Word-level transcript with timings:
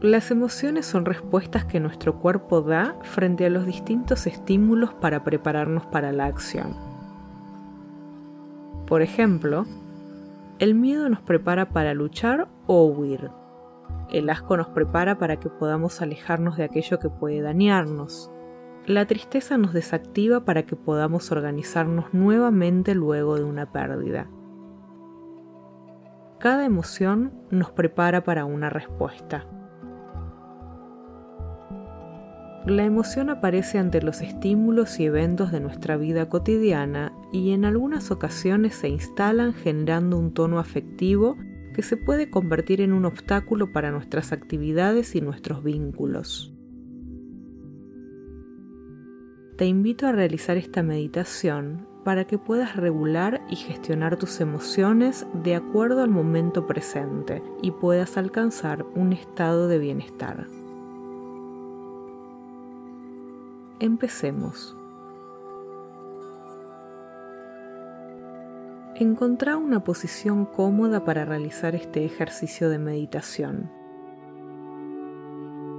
Las 0.00 0.30
emociones 0.30 0.86
son 0.86 1.04
respuestas 1.04 1.64
que 1.64 1.80
nuestro 1.80 2.20
cuerpo 2.20 2.62
da 2.62 2.94
frente 3.02 3.46
a 3.46 3.50
los 3.50 3.66
distintos 3.66 4.28
estímulos 4.28 4.94
para 4.94 5.24
prepararnos 5.24 5.86
para 5.86 6.12
la 6.12 6.26
acción. 6.26 6.76
Por 8.86 9.02
ejemplo, 9.02 9.66
el 10.60 10.76
miedo 10.76 11.08
nos 11.08 11.20
prepara 11.20 11.70
para 11.70 11.94
luchar 11.94 12.46
o 12.68 12.84
huir. 12.84 13.32
El 14.08 14.30
asco 14.30 14.56
nos 14.56 14.68
prepara 14.68 15.18
para 15.18 15.40
que 15.40 15.48
podamos 15.48 16.00
alejarnos 16.00 16.56
de 16.56 16.62
aquello 16.62 17.00
que 17.00 17.10
puede 17.10 17.40
dañarnos. 17.40 18.30
La 18.86 19.04
tristeza 19.04 19.58
nos 19.58 19.72
desactiva 19.72 20.44
para 20.44 20.62
que 20.62 20.76
podamos 20.76 21.32
organizarnos 21.32 22.14
nuevamente 22.14 22.94
luego 22.94 23.34
de 23.34 23.42
una 23.42 23.72
pérdida. 23.72 24.28
Cada 26.38 26.64
emoción 26.64 27.32
nos 27.50 27.72
prepara 27.72 28.22
para 28.22 28.44
una 28.44 28.70
respuesta. 28.70 29.44
La 32.68 32.84
emoción 32.84 33.30
aparece 33.30 33.78
ante 33.78 34.02
los 34.02 34.20
estímulos 34.20 35.00
y 35.00 35.06
eventos 35.06 35.50
de 35.50 35.58
nuestra 35.58 35.96
vida 35.96 36.28
cotidiana 36.28 37.14
y 37.32 37.52
en 37.52 37.64
algunas 37.64 38.10
ocasiones 38.10 38.74
se 38.74 38.90
instalan 38.90 39.54
generando 39.54 40.18
un 40.18 40.34
tono 40.34 40.58
afectivo 40.58 41.38
que 41.72 41.82
se 41.82 41.96
puede 41.96 42.28
convertir 42.28 42.82
en 42.82 42.92
un 42.92 43.06
obstáculo 43.06 43.72
para 43.72 43.90
nuestras 43.90 44.32
actividades 44.32 45.14
y 45.14 45.22
nuestros 45.22 45.64
vínculos. 45.64 46.52
Te 49.56 49.64
invito 49.64 50.06
a 50.06 50.12
realizar 50.12 50.58
esta 50.58 50.82
meditación 50.82 51.88
para 52.04 52.26
que 52.26 52.36
puedas 52.36 52.76
regular 52.76 53.40
y 53.48 53.56
gestionar 53.56 54.18
tus 54.18 54.42
emociones 54.42 55.26
de 55.42 55.54
acuerdo 55.54 56.02
al 56.02 56.10
momento 56.10 56.66
presente 56.66 57.42
y 57.62 57.70
puedas 57.70 58.18
alcanzar 58.18 58.84
un 58.94 59.14
estado 59.14 59.68
de 59.68 59.78
bienestar. 59.78 60.46
Empecemos. 63.80 64.76
Encontrá 68.96 69.56
una 69.56 69.84
posición 69.84 70.46
cómoda 70.46 71.04
para 71.04 71.24
realizar 71.24 71.76
este 71.76 72.04
ejercicio 72.04 72.70
de 72.70 72.80
meditación. 72.80 73.70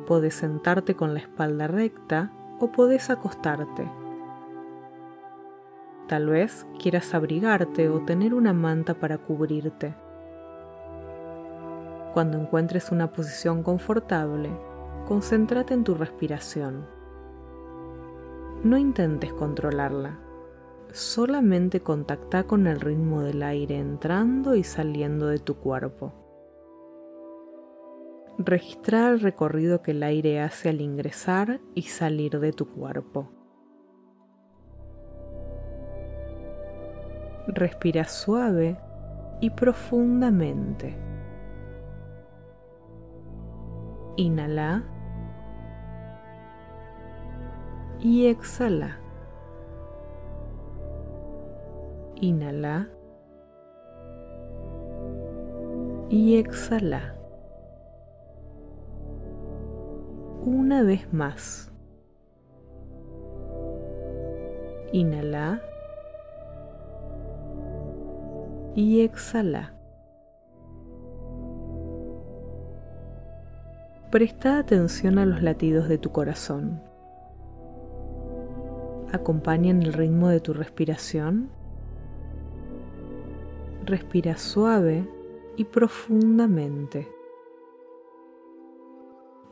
Podés 0.08 0.36
sentarte 0.36 0.96
con 0.96 1.14
la 1.14 1.20
espalda 1.20 1.68
recta 1.68 2.32
o 2.62 2.72
podés 2.72 3.10
acostarte. 3.10 3.92
Tal 6.08 6.28
vez 6.28 6.66
quieras 6.82 7.14
abrigarte 7.14 7.90
o 7.90 8.06
tener 8.06 8.34
una 8.34 8.54
manta 8.54 8.94
para 8.94 9.18
cubrirte. 9.18 9.94
Cuando 12.14 12.40
encuentres 12.40 12.94
una 12.94 13.12
posición 13.12 13.62
confortable, 13.62 14.50
concéntrate 15.06 15.74
en 15.74 15.84
tu 15.84 15.96
respiración. 15.96 16.99
No 18.64 18.78
intentes 18.78 19.32
controlarla 19.34 20.20
solamente 20.92 21.82
contacta 21.82 22.44
con 22.44 22.68
el 22.68 22.80
ritmo 22.80 23.22
del 23.22 23.44
aire 23.44 23.78
entrando 23.78 24.56
y 24.56 24.64
saliendo 24.64 25.28
de 25.28 25.40
tu 25.40 25.56
cuerpo. 25.56 26.14
Registra 28.38 29.10
el 29.10 29.20
recorrido 29.20 29.82
que 29.82 29.92
el 29.92 30.04
aire 30.04 30.42
hace 30.42 30.70
al 30.70 30.82
ingresar 30.82 31.60
y 31.76 31.84
salir 31.84 32.40
de 32.40 32.54
tu 32.54 32.68
cuerpo. 32.70 33.30
Respira 37.48 38.06
suave 38.06 38.80
y 39.42 39.50
profundamente. 39.50 40.98
Inhala 44.16 44.84
y 48.02 48.28
exhala. 48.28 48.98
Inhala 52.16 52.90
y 56.10 56.38
exhala. 56.38 57.16
Una 60.46 60.84
vez 60.84 61.12
más. 61.14 61.72
Inhala 64.92 65.62
y 68.76 69.02
exhala. 69.02 69.74
Presta 74.12 74.58
atención 74.58 75.20
a 75.20 75.26
los 75.26 75.44
latidos 75.44 75.88
de 75.88 76.00
tu 76.00 76.12
corazón. 76.12 76.82
Acompañan 79.12 79.82
el 79.82 79.94
ritmo 79.94 80.30
de 80.30 80.40
tu 80.40 80.54
respiración 80.54 81.50
respira 83.90 84.38
suave 84.38 85.10
y 85.58 85.66
profundamente. 85.66 87.12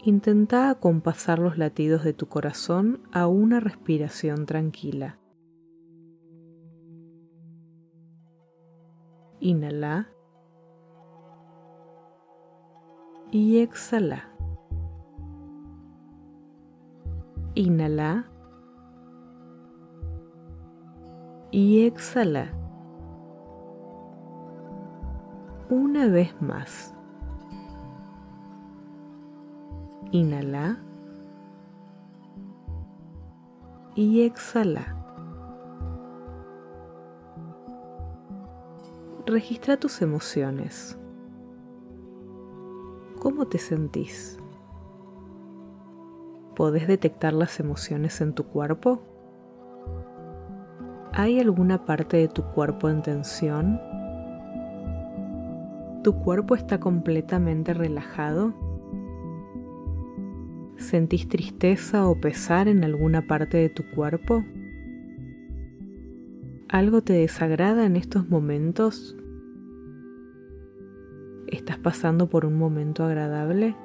Intenta 0.04 0.70
acompasar 0.70 1.40
los 1.40 1.58
latidos 1.58 2.04
de 2.04 2.14
tu 2.14 2.28
corazón 2.28 3.02
a 3.12 3.28
una 3.28 3.60
respiración 3.60 4.46
tranquila. 4.46 5.20
Inhala 9.40 10.10
y 13.32 13.60
exhala. 13.60 14.32
Inhala 17.56 18.32
y 21.52 21.86
exhala. 21.86 22.52
una 25.70 26.08
vez 26.08 26.40
más. 26.42 26.94
Inhala 30.12 30.78
y 33.96 34.22
exhala. 34.22 34.96
Registra 39.26 39.78
tus 39.78 40.02
emociones. 40.02 40.98
¿Cómo 43.20 43.48
te 43.48 43.58
sentís? 43.58 44.38
¿Podés 46.56 46.88
detectar 46.88 47.34
las 47.34 47.60
emociones 47.60 48.22
en 48.22 48.34
tu 48.34 48.46
cuerpo? 48.46 49.02
¿Hay 51.20 51.40
alguna 51.40 51.84
parte 51.84 52.18
de 52.18 52.28
tu 52.28 52.44
cuerpo 52.44 52.90
en 52.90 53.02
tensión? 53.02 53.82
¿Tu 56.04 56.14
cuerpo 56.14 56.54
está 56.54 56.80
completamente 56.80 57.74
relajado? 57.74 58.54
¿Sentís 60.78 61.28
tristeza 61.28 62.08
o 62.08 62.22
pesar 62.22 62.68
en 62.68 62.84
alguna 62.84 63.26
parte 63.26 63.58
de 63.58 63.70
tu 63.70 63.82
cuerpo? 63.96 64.46
¿Algo 66.70 67.02
te 67.02 67.14
desagrada 67.14 67.88
en 67.88 67.96
estos 67.96 68.30
momentos? 68.30 69.18
¿Estás 71.48 71.80
pasando 71.80 72.30
por 72.30 72.46
un 72.46 72.60
momento 72.60 73.04
agradable? 73.04 73.76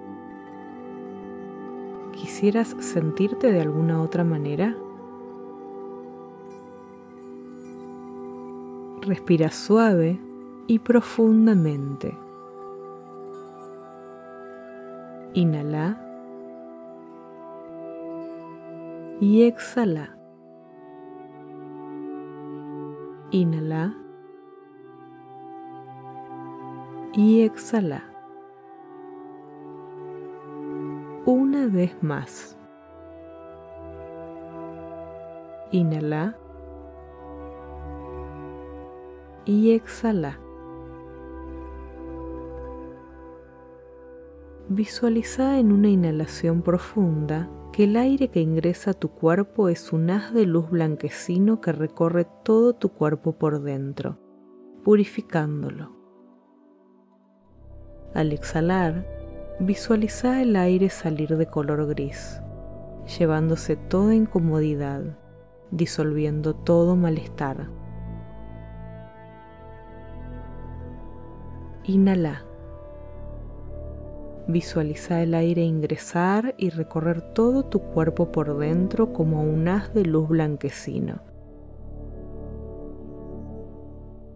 ¿Quisieras 2.13 2.77
sentirte 2.81 3.51
de 3.51 3.63
alguna 3.63 4.03
otra 4.03 4.23
manera? 4.23 4.77
Respira 9.03 9.51
suave 9.51 10.17
y 10.69 10.79
profundamente. 10.79 12.17
Inhala 15.35 16.01
y 19.21 19.43
exhala. 19.43 20.17
Inhala 23.33 23.93
y 27.13 27.43
exhala. 27.43 28.05
Una 31.25 31.67
vez 31.67 32.01
más. 32.05 32.57
Inhala 35.73 36.37
y 39.45 39.73
exhala. 39.73 40.39
Visualiza 44.69 45.59
en 45.59 45.73
una 45.73 45.89
inhalación 45.89 46.63
profunda 46.63 47.51
que 47.73 47.85
el 47.85 47.97
aire 47.97 48.29
que 48.29 48.41
ingresa 48.41 48.93
a 48.93 48.95
tu 48.95 49.09
cuerpo 49.09 49.69
es 49.69 49.93
un 49.93 50.11
haz 50.11 50.33
de 50.33 50.47
luz 50.47 50.71
blanquecino 50.71 51.61
que 51.61 51.73
recorre 51.73 52.27
todo 52.45 52.75
tu 52.75 52.91
cuerpo 52.91 53.33
por 53.33 53.63
dentro, 53.63 54.19
purificándolo. 54.85 55.91
Al 58.15 58.33
exhalar, 58.33 59.07
Visualiza 59.65 60.43
el 60.43 60.57
aire 60.57 60.89
salir 60.89 61.37
de 61.37 61.47
color 61.47 61.87
gris, 61.87 62.41
llevándose 63.17 63.77
toda 63.77 64.13
incomodidad, 64.13 65.17
disolviendo 65.71 66.55
todo 66.55 66.97
malestar. 66.97 67.69
Inhala. 71.85 72.45
Visualiza 74.47 75.21
el 75.23 75.35
aire 75.35 75.63
ingresar 75.63 76.55
y 76.57 76.71
recorrer 76.71 77.21
todo 77.35 77.65
tu 77.65 77.81
cuerpo 77.81 78.31
por 78.31 78.57
dentro 78.57 79.13
como 79.13 79.43
un 79.43 79.67
haz 79.67 79.93
de 79.93 80.05
luz 80.05 80.29
blanquecino. 80.29 81.21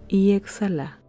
Y 0.08 0.32
exhala. 0.32 1.00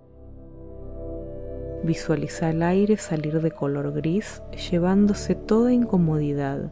Visualiza 1.83 2.51
el 2.51 2.61
aire 2.61 2.97
salir 2.97 3.41
de 3.41 3.51
color 3.51 3.93
gris, 3.93 4.43
llevándose 4.69 5.33
toda 5.33 5.73
incomodidad, 5.73 6.71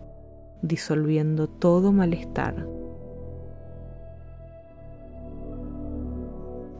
disolviendo 0.62 1.48
todo 1.48 1.92
malestar. 1.92 2.68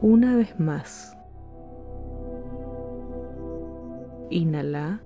Una 0.02 0.36
vez 0.36 0.58
más. 0.60 1.15
Inhala 4.30 5.00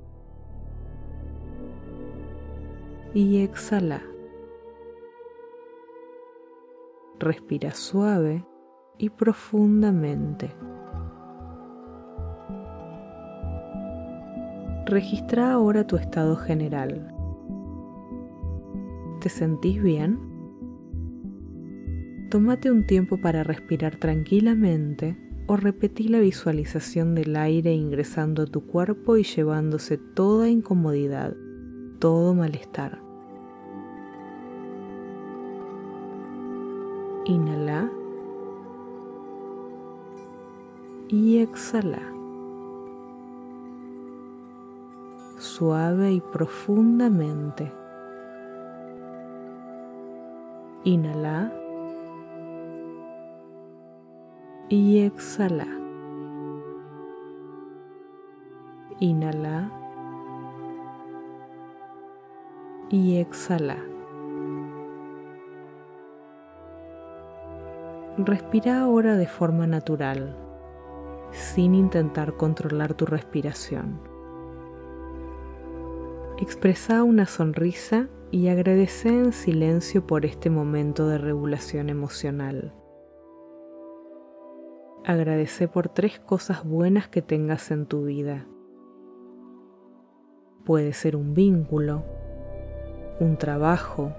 y 3.12 3.42
exhala. 3.42 4.02
Respira 7.18 7.72
suave 7.72 8.46
y 8.96 9.10
profundamente. 9.10 10.54
Registra 14.86 15.52
ahora 15.52 15.86
tu 15.86 15.96
estado 15.96 16.36
general. 16.36 17.14
¿Te 19.20 19.28
sentís 19.28 19.82
bien? 19.82 20.18
Tómate 22.30 22.70
un 22.70 22.86
tiempo 22.86 23.18
para 23.18 23.42
respirar 23.44 23.96
tranquilamente 23.96 25.16
o 25.50 25.56
repetí 25.56 26.06
la 26.06 26.20
visualización 26.20 27.16
del 27.16 27.34
aire 27.34 27.74
ingresando 27.74 28.44
a 28.44 28.46
tu 28.46 28.64
cuerpo 28.64 29.16
y 29.16 29.24
llevándose 29.24 29.98
toda 29.98 30.48
incomodidad, 30.48 31.34
todo 31.98 32.34
malestar. 32.34 33.00
Inhala 37.24 37.90
y 41.08 41.38
exhala. 41.38 42.00
suave 45.36 46.12
y 46.12 46.20
profundamente. 46.20 47.72
Inhala 50.84 51.52
y 54.70 55.00
exhala. 55.00 55.66
Inhala 59.00 59.72
y 62.88 63.16
exhala. 63.16 63.78
Respira 68.16 68.82
ahora 68.82 69.16
de 69.16 69.26
forma 69.26 69.66
natural, 69.66 70.36
sin 71.32 71.74
intentar 71.74 72.36
controlar 72.36 72.94
tu 72.94 73.06
respiración. 73.06 74.00
Expresa 76.38 77.02
una 77.02 77.26
sonrisa 77.26 78.06
y 78.30 78.46
agradece 78.48 79.08
en 79.08 79.32
silencio 79.32 80.06
por 80.06 80.24
este 80.24 80.48
momento 80.48 81.08
de 81.08 81.18
regulación 81.18 81.88
emocional. 81.88 82.72
Agradece 85.04 85.68
por 85.68 85.88
tres 85.88 86.20
cosas 86.20 86.64
buenas 86.64 87.08
que 87.08 87.22
tengas 87.22 87.70
en 87.70 87.86
tu 87.86 88.04
vida. 88.04 88.46
Puede 90.64 90.92
ser 90.92 91.16
un 91.16 91.34
vínculo, 91.34 92.04
un 93.18 93.36
trabajo, 93.36 94.12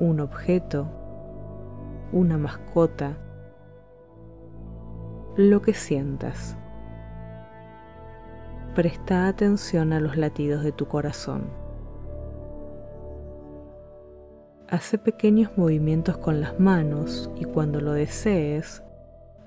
un 0.00 0.20
objeto, 0.20 0.88
una 2.12 2.36
mascota, 2.36 3.16
lo 5.36 5.62
que 5.62 5.74
sientas 5.74 6.56
presta 8.74 9.26
atención 9.26 9.92
a 9.92 10.00
los 10.00 10.16
latidos 10.16 10.62
de 10.62 10.72
tu 10.72 10.86
corazón. 10.86 11.50
Hace 14.68 14.96
pequeños 14.98 15.50
movimientos 15.56 16.16
con 16.16 16.40
las 16.40 16.60
manos 16.60 17.30
y 17.36 17.44
cuando 17.44 17.80
lo 17.80 17.92
desees, 17.92 18.82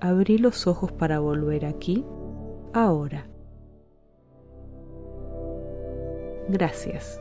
abrí 0.00 0.38
los 0.38 0.66
ojos 0.66 0.92
para 0.92 1.18
volver 1.18 1.64
aquí, 1.66 2.04
ahora. 2.72 3.26
Gracias. 6.48 7.20